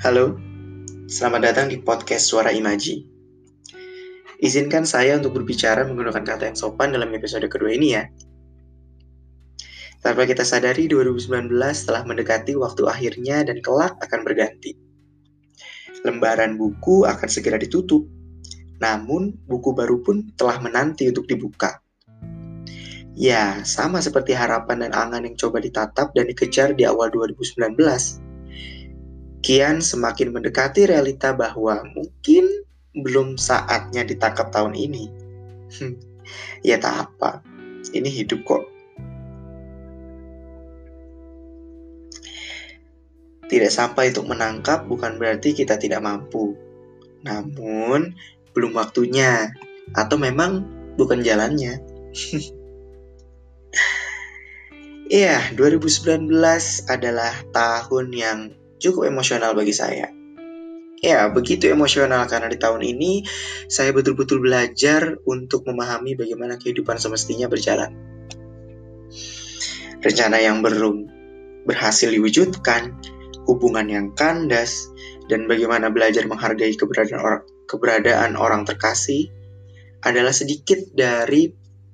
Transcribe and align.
Halo, 0.00 0.32
selamat 1.12 1.40
datang 1.44 1.68
di 1.68 1.76
podcast 1.76 2.32
Suara 2.32 2.56
Imaji. 2.56 3.04
Izinkan 4.40 4.88
saya 4.88 5.20
untuk 5.20 5.36
berbicara 5.36 5.84
menggunakan 5.84 6.24
kata 6.24 6.48
yang 6.48 6.56
sopan 6.56 6.96
dalam 6.96 7.12
episode 7.12 7.44
kedua 7.52 7.68
ini 7.68 7.92
ya. 7.92 8.08
Tanpa 10.00 10.24
kita 10.24 10.40
sadari, 10.40 10.88
2019 10.88 11.52
telah 11.84 12.08
mendekati 12.08 12.56
waktu 12.56 12.88
akhirnya 12.88 13.44
dan 13.44 13.60
kelak 13.60 14.00
akan 14.00 14.24
berganti. 14.24 14.72
Lembaran 16.00 16.56
buku 16.56 17.04
akan 17.04 17.28
segera 17.28 17.60
ditutup, 17.60 18.08
namun 18.80 19.36
buku 19.44 19.76
baru 19.76 20.00
pun 20.00 20.32
telah 20.32 20.64
menanti 20.64 21.12
untuk 21.12 21.28
dibuka. 21.28 21.76
Ya, 23.12 23.60
sama 23.68 24.00
seperti 24.00 24.32
harapan 24.32 24.80
dan 24.80 24.96
angan 24.96 25.28
yang 25.28 25.36
coba 25.36 25.60
ditatap 25.60 26.16
dan 26.16 26.24
dikejar 26.24 26.72
di 26.72 26.88
awal 26.88 27.12
2019. 27.12 28.29
Kian 29.40 29.80
semakin 29.80 30.36
mendekati 30.36 30.84
realita 30.84 31.32
bahwa 31.32 31.80
mungkin 31.96 32.44
belum 32.92 33.40
saatnya 33.40 34.04
ditangkap 34.04 34.52
tahun 34.52 34.76
ini. 34.76 35.08
ya 36.68 36.76
tak 36.76 37.08
apa, 37.08 37.40
ini 37.96 38.12
hidup 38.12 38.44
kok. 38.44 38.62
Tidak 43.50 43.72
sampai 43.72 44.14
untuk 44.14 44.30
menangkap 44.30 44.86
bukan 44.86 45.18
berarti 45.18 45.56
kita 45.56 45.74
tidak 45.74 46.04
mampu. 46.06 46.54
Namun, 47.26 48.14
belum 48.54 48.78
waktunya. 48.78 49.50
Atau 49.98 50.22
memang 50.22 50.62
bukan 50.94 51.24
jalannya. 51.24 51.80
Iya, 55.10 55.42
2019 55.58 56.30
adalah 56.86 57.34
tahun 57.50 58.14
yang 58.14 58.54
cukup 58.80 59.06
emosional 59.06 59.52
bagi 59.52 59.76
saya. 59.76 60.08
Ya, 61.00 61.32
begitu 61.32 61.72
emosional 61.72 62.28
karena 62.28 62.52
di 62.52 62.60
tahun 62.60 62.84
ini 62.84 63.24
saya 63.72 63.92
betul-betul 63.96 64.44
belajar 64.44 65.16
untuk 65.24 65.64
memahami 65.64 66.12
bagaimana 66.12 66.60
kehidupan 66.60 67.00
semestinya 67.00 67.48
berjalan. 67.48 67.92
Rencana 70.00 70.40
yang 70.40 70.60
belum 70.60 71.08
berhasil 71.64 72.08
diwujudkan, 72.12 72.96
hubungan 73.48 73.88
yang 73.88 74.06
kandas, 74.12 74.92
dan 75.32 75.48
bagaimana 75.48 75.88
belajar 75.88 76.28
menghargai 76.28 76.76
keberadaan 76.76 77.20
orang, 77.20 77.42
keberadaan 77.64 78.32
orang 78.36 78.62
terkasih 78.68 79.32
adalah 80.04 80.36
sedikit 80.36 80.80
dari 80.92 81.48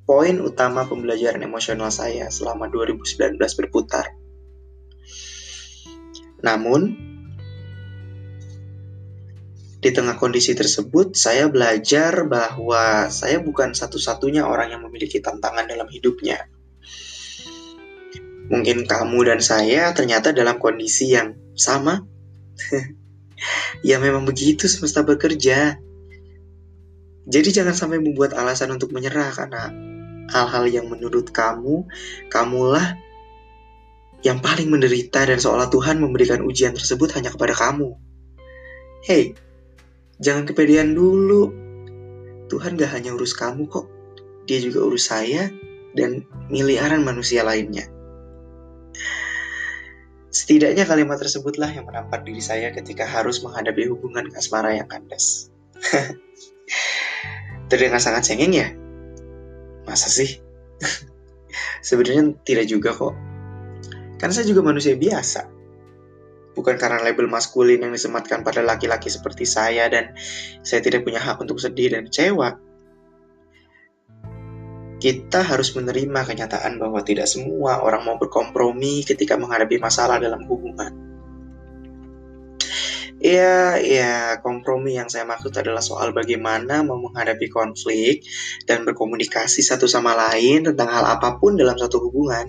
poin 0.06 0.38
utama 0.42 0.86
pembelajaran 0.86 1.42
emosional 1.42 1.90
saya 1.90 2.30
selama 2.30 2.70
2019 2.70 3.38
berputar. 3.38 4.25
Namun, 6.47 6.94
di 9.83 9.91
tengah 9.91 10.14
kondisi 10.14 10.55
tersebut, 10.55 11.19
saya 11.19 11.50
belajar 11.50 12.22
bahwa 12.30 13.11
saya 13.11 13.42
bukan 13.42 13.75
satu-satunya 13.75 14.47
orang 14.47 14.78
yang 14.78 14.83
memiliki 14.86 15.19
tantangan 15.19 15.66
dalam 15.66 15.91
hidupnya. 15.91 16.47
Mungkin 18.47 18.86
kamu 18.86 19.27
dan 19.27 19.42
saya 19.42 19.91
ternyata 19.91 20.30
dalam 20.30 20.62
kondisi 20.62 21.11
yang 21.11 21.34
sama. 21.58 21.98
ya 23.88 23.98
memang 23.98 24.22
begitu 24.22 24.70
semesta 24.70 25.03
bekerja. 25.03 25.83
Jadi 27.27 27.48
jangan 27.50 27.75
sampai 27.75 27.98
membuat 27.98 28.38
alasan 28.38 28.70
untuk 28.70 28.94
menyerah 28.94 29.34
karena 29.34 29.75
hal-hal 30.31 30.64
yang 30.70 30.86
menurut 30.86 31.34
kamu, 31.34 31.91
kamulah 32.31 32.94
yang 34.27 34.42
paling 34.42 34.66
menderita 34.74 35.22
dan 35.22 35.38
seolah 35.38 35.70
Tuhan 35.70 36.03
memberikan 36.03 36.42
ujian 36.42 36.75
tersebut 36.75 37.14
hanya 37.14 37.31
kepada 37.31 37.54
kamu. 37.54 37.94
Hei, 39.06 39.38
jangan 40.19 40.50
kepedean 40.50 40.98
dulu. 40.98 41.54
Tuhan 42.50 42.75
gak 42.75 42.91
hanya 42.91 43.14
urus 43.14 43.38
kamu 43.38 43.70
kok, 43.70 43.87
dia 44.50 44.59
juga 44.59 44.82
urus 44.82 45.14
saya 45.14 45.47
dan 45.94 46.26
miliaran 46.50 47.06
manusia 47.06 47.47
lainnya. 47.47 47.87
Setidaknya 50.34 50.91
kalimat 50.91 51.22
tersebutlah 51.22 51.70
yang 51.70 51.87
menampar 51.87 52.26
diri 52.26 52.43
saya 52.43 52.75
ketika 52.75 53.06
harus 53.06 53.47
menghadapi 53.47 53.87
hubungan 53.87 54.26
asmara 54.34 54.75
yang 54.75 54.91
kandas. 54.91 55.54
Terdengar 57.70 58.03
sangat 58.03 58.26
cengeng 58.26 58.54
ya? 58.54 58.75
Masa 59.87 60.10
sih? 60.10 60.43
Sebenarnya 61.87 62.34
tidak 62.43 62.66
juga 62.66 62.91
kok. 62.91 63.25
Kan 64.16 64.32
saya 64.32 64.49
juga 64.49 64.65
manusia 64.65 64.97
biasa. 64.97 65.49
Bukan 66.56 66.81
karena 66.81 67.04
label 67.04 67.28
maskulin 67.28 67.84
yang 67.84 67.93
disematkan 67.93 68.41
pada 68.41 68.65
laki-laki 68.65 69.12
seperti 69.12 69.44
saya 69.44 69.93
dan 69.93 70.16
saya 70.65 70.81
tidak 70.81 71.04
punya 71.04 71.21
hak 71.21 71.37
untuk 71.37 71.60
sedih 71.60 71.93
dan 71.93 72.09
kecewa. 72.09 72.56
Kita 74.97 75.44
harus 75.44 75.76
menerima 75.76 76.25
kenyataan 76.25 76.81
bahwa 76.81 77.05
tidak 77.05 77.28
semua 77.28 77.84
orang 77.84 78.09
mau 78.09 78.16
berkompromi 78.16 79.05
ketika 79.05 79.37
menghadapi 79.37 79.76
masalah 79.76 80.16
dalam 80.16 80.49
hubungan. 80.49 81.06
Ya, 83.16 83.81
ya, 83.81 84.41
kompromi 84.44 85.00
yang 85.00 85.09
saya 85.09 85.25
maksud 85.25 85.53
adalah 85.56 85.81
soal 85.81 86.12
bagaimana 86.12 86.84
mau 86.84 87.00
menghadapi 87.00 87.49
konflik 87.49 88.25
dan 88.69 88.84
berkomunikasi 88.84 89.65
satu 89.65 89.88
sama 89.88 90.12
lain 90.12 90.69
tentang 90.69 90.88
hal 90.93 91.05
apa 91.05 91.41
pun 91.41 91.56
dalam 91.56 91.81
satu 91.81 91.97
hubungan. 92.09 92.49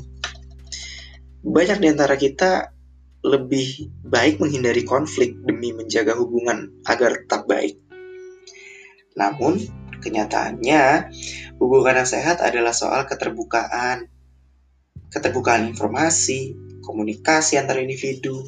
Banyak 1.46 1.78
di 1.82 1.88
antara 1.90 2.18
kita 2.18 2.74
lebih 3.22 3.92
baik 4.06 4.40
menghindari 4.42 4.82
konflik 4.88 5.38
demi 5.44 5.74
menjaga 5.74 6.16
hubungan 6.18 6.70
agar 6.86 7.26
tetap 7.26 7.46
baik. 7.46 7.78
Namun, 9.18 9.58
kenyataannya, 10.02 11.12
hubungan 11.58 12.06
yang 12.06 12.10
sehat 12.10 12.42
adalah 12.42 12.74
soal 12.74 13.10
keterbukaan, 13.10 14.10
keterbukaan 15.10 15.66
informasi, 15.70 16.54
komunikasi 16.86 17.58
antar 17.58 17.82
individu, 17.82 18.46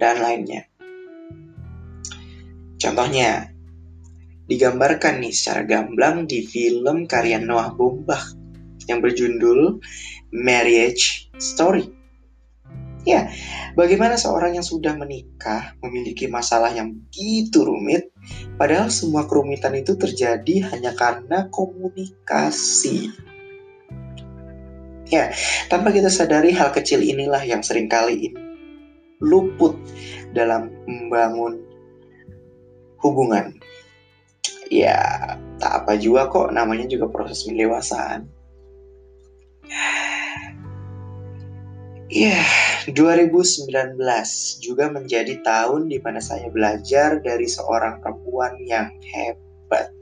dan 0.00 0.18
lainnya. 0.24 0.66
Contohnya, 2.80 3.52
digambarkan 4.50 5.22
nih 5.22 5.30
secara 5.30 5.62
gamblang 5.62 6.26
di 6.26 6.42
film 6.42 7.06
karya 7.06 7.38
Noah 7.38 7.70
Baumbach 7.76 8.34
yang 8.90 8.98
berjudul 8.98 9.78
Marriage 10.34 11.30
Story. 11.38 12.01
Ya, 13.02 13.34
bagaimana 13.74 14.14
seorang 14.14 14.54
yang 14.54 14.62
sudah 14.62 14.94
menikah 14.94 15.74
memiliki 15.82 16.30
masalah 16.30 16.70
yang 16.70 16.94
begitu 16.94 17.66
rumit, 17.66 18.14
padahal 18.54 18.94
semua 18.94 19.26
kerumitan 19.26 19.74
itu 19.74 19.98
terjadi 19.98 20.70
hanya 20.70 20.94
karena 20.94 21.50
komunikasi. 21.50 23.10
Ya, 25.10 25.34
tanpa 25.66 25.90
kita 25.90 26.08
sadari 26.14 26.54
hal 26.54 26.70
kecil 26.70 27.02
inilah 27.02 27.42
yang 27.42 27.60
sering 27.66 27.90
kali 27.90 28.32
luput 29.18 29.74
dalam 30.30 30.70
membangun 30.86 31.58
hubungan. 33.02 33.58
Ya, 34.70 35.36
tak 35.58 35.84
apa 35.84 35.98
juga 35.98 36.30
kok, 36.30 36.54
namanya 36.54 36.86
juga 36.86 37.10
proses 37.10 37.44
pendewasaan. 37.44 38.30
Ya, 42.12 42.44
2019 42.90 43.94
juga 44.58 44.90
menjadi 44.90 45.38
tahun 45.46 45.86
di 45.86 46.02
mana 46.02 46.18
saya 46.18 46.50
belajar 46.50 47.22
dari 47.22 47.46
seorang 47.46 48.02
perempuan 48.02 48.58
yang 48.66 48.90
hebat. 49.06 49.94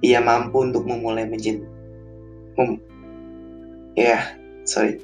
Ia 0.00 0.24
mampu 0.24 0.64
untuk 0.64 0.88
memulai 0.88 1.28
mencintai. 1.28 1.68
Mem 2.56 2.80
ya, 3.92 4.36
sorry. 4.64 4.98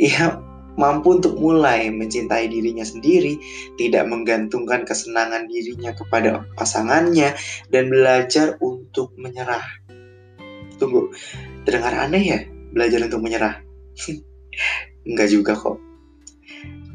Ia 0.00 0.40
mampu 0.80 1.20
untuk 1.20 1.36
mulai 1.36 1.92
mencintai 1.92 2.48
dirinya 2.48 2.82
sendiri, 2.82 3.36
tidak 3.76 4.08
menggantungkan 4.08 4.88
kesenangan 4.88 5.44
dirinya 5.46 5.92
kepada 5.92 6.48
pasangannya, 6.56 7.36
dan 7.68 7.92
belajar 7.92 8.56
untuk 8.64 9.12
menyerah. 9.20 9.64
Tunggu, 10.80 11.12
terdengar 11.68 12.08
aneh 12.08 12.24
ya 12.24 12.40
belajar 12.72 13.04
untuk 13.04 13.20
menyerah? 13.20 13.60
Enggak 15.04 15.28
juga 15.32 15.52
kok. 15.56 15.78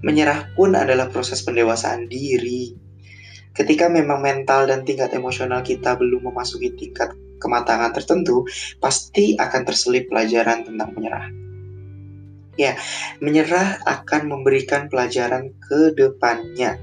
Menyerah 0.05 0.53
pun 0.53 0.77
adalah 0.77 1.09
proses 1.09 1.41
pendewasaan 1.41 2.05
diri. 2.05 2.77
Ketika 3.55 3.87
memang 3.87 4.19
mental 4.19 4.67
dan 4.67 4.83
tingkat 4.83 5.15
emosional 5.15 5.63
kita 5.63 5.95
belum 5.95 6.27
memasuki 6.29 6.75
tingkat 6.75 7.15
kematangan 7.39 7.95
tertentu, 7.95 8.43
pasti 8.83 9.39
akan 9.39 9.61
terselip 9.63 10.11
pelajaran 10.11 10.67
tentang 10.67 10.91
menyerah. 10.93 11.25
Ya, 12.55 12.79
menyerah 13.19 13.83
akan 13.83 14.31
memberikan 14.31 14.87
pelajaran 14.87 15.55
ke 15.59 15.91
depannya. 15.95 16.79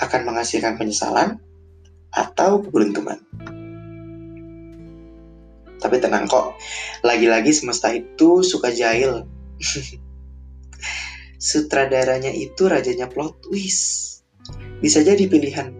Akan 0.00 0.24
menghasilkan 0.24 0.80
penyesalan 0.80 1.40
atau 2.08 2.64
keberuntungan. 2.64 3.29
Tapi 5.80 5.96
tenang 5.96 6.28
kok, 6.28 6.60
lagi-lagi 7.00 7.56
semesta 7.56 7.88
itu 7.90 8.44
suka 8.44 8.68
jahil. 8.68 9.24
sutradaranya 11.40 12.30
itu 12.30 12.68
rajanya 12.68 13.08
plot 13.08 13.48
twist. 13.48 14.20
Bisa 14.84 15.00
jadi 15.00 15.24
pilihan 15.24 15.72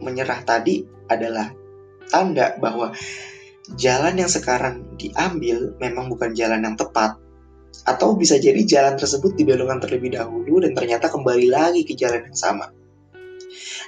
menyerah 0.00 0.40
tadi 0.48 0.80
adalah 1.12 1.52
tanda 2.08 2.56
bahwa 2.56 2.96
jalan 3.76 4.16
yang 4.16 4.32
sekarang 4.32 4.96
diambil 4.96 5.76
memang 5.76 6.08
bukan 6.08 6.32
jalan 6.32 6.64
yang 6.64 6.74
tepat. 6.74 7.20
Atau 7.84 8.16
bisa 8.16 8.40
jadi 8.40 8.64
jalan 8.64 8.96
tersebut 8.96 9.36
dibelokkan 9.36 9.76
terlebih 9.84 10.16
dahulu 10.16 10.64
dan 10.64 10.72
ternyata 10.72 11.12
kembali 11.12 11.52
lagi 11.52 11.84
ke 11.84 11.92
jalan 11.92 12.24
yang 12.24 12.38
sama. 12.38 12.72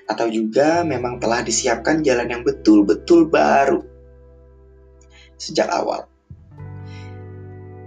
Atau 0.05 0.29
juga 0.29 0.85
memang 0.85 1.17
telah 1.17 1.41
disiapkan 1.41 2.05
jalan 2.05 2.29
yang 2.29 2.43
betul-betul 2.45 3.33
baru 3.33 3.96
sejak 5.47 5.71
awal. 5.71 6.11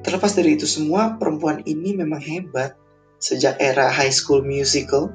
Terlepas 0.08 0.32
dari 0.32 0.56
itu 0.56 0.64
semua, 0.64 1.20
perempuan 1.20 1.60
ini 1.68 1.92
memang 1.92 2.24
hebat. 2.24 2.80
Sejak 3.20 3.60
era 3.60 3.92
High 3.92 4.16
School 4.16 4.48
Musical 4.48 5.12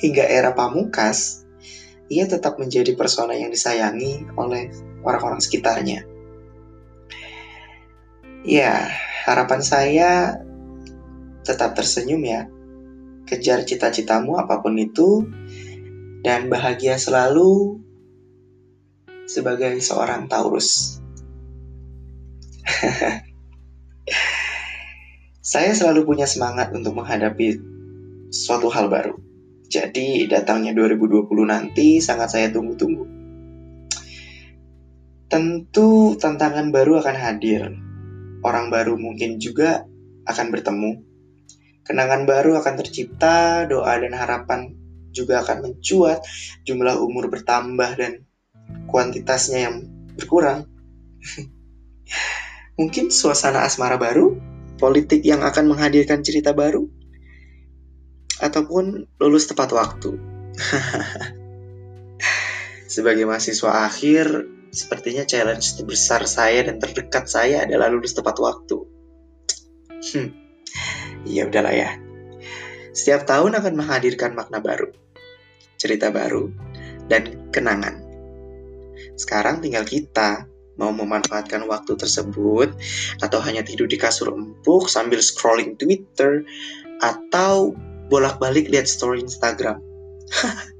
hingga 0.00 0.24
era 0.24 0.56
Pamungkas, 0.56 1.44
ia 2.08 2.24
tetap 2.24 2.56
menjadi 2.56 2.94
persona 2.94 3.36
yang 3.36 3.52
disayangi 3.52 4.24
oleh 4.40 4.72
orang-orang 5.02 5.42
sekitarnya. 5.42 6.06
Ya, 8.46 8.86
harapan 9.26 9.60
saya 9.60 10.38
tetap 11.42 11.74
tersenyum 11.74 12.22
ya. 12.22 12.42
Kejar 13.26 13.66
cita-citamu 13.66 14.38
apa 14.38 14.62
pun 14.62 14.78
itu 14.78 15.26
dan 16.22 16.46
bahagia 16.46 16.94
selalu 16.94 17.82
sebagai 19.26 19.82
seorang 19.82 20.30
Taurus. 20.30 21.02
Saya 25.46 25.70
selalu 25.78 26.02
punya 26.04 26.26
semangat 26.26 26.74
untuk 26.74 26.98
menghadapi 26.98 27.58
suatu 28.34 28.66
hal 28.66 28.90
baru. 28.90 29.14
Jadi 29.66 30.26
datangnya 30.30 30.74
2020 30.74 31.26
nanti 31.46 31.98
sangat 31.98 32.34
saya 32.34 32.50
tunggu-tunggu. 32.54 33.06
Tentu 35.26 36.14
tantangan 36.18 36.70
baru 36.70 37.02
akan 37.02 37.16
hadir. 37.18 37.74
Orang 38.46 38.70
baru 38.70 38.94
mungkin 38.94 39.42
juga 39.42 39.82
akan 40.26 40.46
bertemu. 40.54 40.92
Kenangan 41.86 42.26
baru 42.26 42.58
akan 42.62 42.74
tercipta, 42.82 43.66
doa 43.70 43.94
dan 43.98 44.14
harapan 44.14 44.74
juga 45.14 45.42
akan 45.42 45.70
mencuat, 45.70 46.22
jumlah 46.66 46.98
umur 46.98 47.30
bertambah 47.30 47.90
dan 47.98 48.26
kuantitasnya 48.90 49.70
yang 49.70 49.86
berkurang. 50.18 50.66
mungkin 52.76 53.08
suasana 53.08 53.64
asmara 53.64 53.96
baru 53.96 54.36
politik 54.76 55.24
yang 55.24 55.40
akan 55.40 55.72
menghadirkan 55.72 56.20
cerita 56.20 56.52
baru, 56.52 56.84
ataupun 58.40 59.08
lulus 59.20 59.48
tepat 59.48 59.72
waktu. 59.72 60.16
Sebagai 62.94 63.26
mahasiswa 63.26 63.88
akhir, 63.88 64.46
sepertinya 64.72 65.24
challenge 65.24 65.80
terbesar 65.80 66.28
saya 66.28 66.68
dan 66.68 66.80
terdekat 66.80 67.26
saya 67.26 67.64
adalah 67.64 67.88
lulus 67.88 68.14
tepat 68.14 68.36
waktu. 68.38 68.76
Hmm, 70.12 70.28
ya 71.24 71.48
udahlah 71.48 71.74
ya. 71.74 71.90
Setiap 72.96 73.28
tahun 73.28 73.60
akan 73.60 73.74
menghadirkan 73.76 74.32
makna 74.32 74.60
baru, 74.60 74.88
cerita 75.76 76.08
baru, 76.08 76.48
dan 77.08 77.52
kenangan. 77.52 78.00
Sekarang 79.16 79.60
tinggal 79.60 79.84
kita 79.84 80.48
mau 80.76 80.92
memanfaatkan 80.92 81.64
waktu 81.68 81.96
tersebut 81.96 82.72
atau 83.24 83.38
hanya 83.40 83.64
tidur 83.64 83.88
di 83.88 83.96
kasur 83.96 84.32
empuk 84.32 84.88
sambil 84.88 85.20
scrolling 85.20 85.76
Twitter 85.76 86.44
atau 87.00 87.72
bolak-balik 88.12 88.68
lihat 88.68 88.88
story 88.88 89.24
Instagram. 89.24 89.80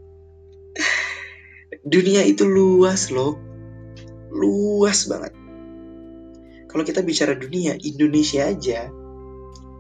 Dunia 1.93 2.23
itu 2.25 2.45
luas 2.47 3.09
loh. 3.11 3.39
Luas 4.31 5.09
banget. 5.09 5.33
Kalau 6.67 6.85
kita 6.85 7.01
bicara 7.01 7.33
dunia, 7.33 7.79
Indonesia 7.81 8.53
aja 8.53 8.93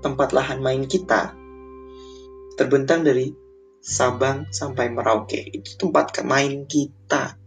tempat 0.00 0.32
lahan 0.32 0.62
main 0.62 0.86
kita 0.88 1.34
terbentang 2.56 3.04
dari 3.04 3.34
Sabang 3.86 4.50
sampai 4.50 4.90
Merauke. 4.90 5.38
Itu 5.52 5.78
tempat 5.78 6.18
main 6.26 6.66
kita. 6.66 7.38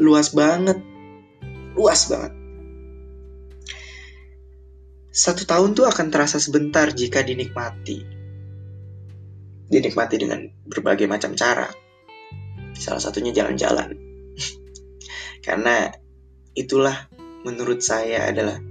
Luas 0.00 0.34
banget 0.34 0.82
luas 1.76 2.08
banget. 2.08 2.32
Satu 5.08 5.42
tahun 5.42 5.74
tuh 5.74 5.90
akan 5.90 6.14
terasa 6.14 6.38
sebentar 6.38 6.94
jika 6.94 7.26
dinikmati. 7.26 8.06
Dinikmati 9.68 10.16
dengan 10.16 10.46
berbagai 10.64 11.10
macam 11.10 11.34
cara. 11.34 11.66
Salah 12.78 13.02
satunya 13.02 13.34
jalan-jalan. 13.34 13.98
Karena 15.46 15.90
itulah 16.54 17.10
menurut 17.42 17.82
saya 17.82 18.30
adalah 18.30 18.62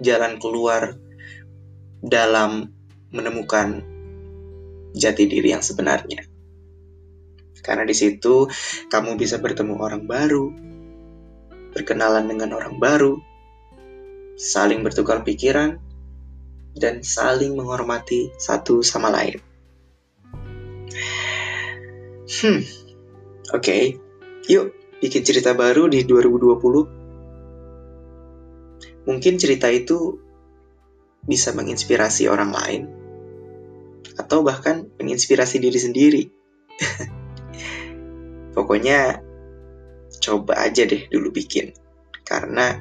jalan 0.00 0.40
keluar 0.40 0.96
dalam 2.00 2.72
menemukan 3.12 3.84
jati 4.96 5.28
diri 5.28 5.52
yang 5.52 5.62
sebenarnya. 5.62 6.24
Karena 7.64 7.88
di 7.88 7.96
situ 7.96 8.48
kamu 8.92 9.16
bisa 9.16 9.40
bertemu 9.40 9.80
orang 9.80 10.04
baru, 10.04 10.52
berkenalan 11.74 12.30
dengan 12.30 12.54
orang 12.54 12.78
baru, 12.78 13.18
saling 14.38 14.86
bertukar 14.86 15.26
pikiran, 15.26 15.82
dan 16.74 17.02
saling 17.02 17.54
menghormati 17.58 18.30
satu 18.38 18.82
sama 18.82 19.10
lain. 19.10 19.38
Hmm, 22.24 22.64
oke. 23.54 23.62
Okay. 23.62 23.94
Yuk, 24.44 24.76
bikin 25.00 25.24
cerita 25.24 25.56
baru 25.56 25.88
di 25.88 26.04
2020. 26.04 26.84
Mungkin 29.04 29.34
cerita 29.40 29.68
itu 29.72 30.20
bisa 31.24 31.56
menginspirasi 31.56 32.28
orang 32.28 32.52
lain 32.52 32.82
atau 34.20 34.44
bahkan 34.44 34.84
menginspirasi 35.00 35.64
diri 35.64 35.80
sendiri. 35.80 36.28
Pokoknya 38.56 39.23
coba 40.20 40.58
aja 40.62 40.86
deh 40.86 41.08
dulu 41.10 41.32
bikin. 41.34 41.74
Karena 42.24 42.74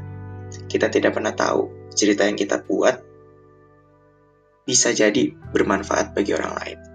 kita 0.70 0.90
tidak 0.90 1.18
pernah 1.18 1.34
tahu 1.34 1.92
cerita 1.94 2.26
yang 2.26 2.38
kita 2.38 2.62
buat 2.66 3.02
bisa 4.64 4.96
jadi 4.96 5.34
bermanfaat 5.52 6.16
bagi 6.16 6.32
orang 6.34 6.54
lain. 6.56 6.93